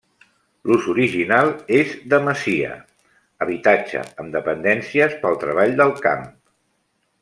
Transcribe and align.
L'ús 0.69 0.87
original 0.93 1.51
és 1.81 1.91
de 2.15 2.21
masia, 2.29 2.71
habitatge 3.47 4.05
amb 4.25 4.35
dependències 4.41 5.17
pel 5.23 5.41
treball 5.45 5.81
del 5.83 5.99
camp. 6.07 6.31